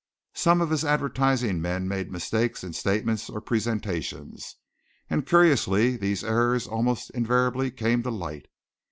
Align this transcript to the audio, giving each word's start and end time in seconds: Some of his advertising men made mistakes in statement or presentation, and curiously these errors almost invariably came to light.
Some 0.33 0.61
of 0.61 0.71
his 0.71 0.83
advertising 0.83 1.61
men 1.61 1.87
made 1.87 2.11
mistakes 2.11 2.63
in 2.63 2.73
statement 2.73 3.29
or 3.29 3.39
presentation, 3.39 4.35
and 5.11 5.27
curiously 5.27 5.95
these 5.95 6.23
errors 6.23 6.65
almost 6.65 7.11
invariably 7.11 7.69
came 7.69 8.01
to 8.01 8.09
light. 8.09 8.47